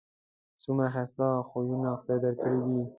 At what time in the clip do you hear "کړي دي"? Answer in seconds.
2.41-2.81